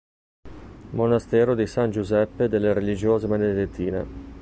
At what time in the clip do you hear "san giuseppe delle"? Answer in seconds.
1.67-2.73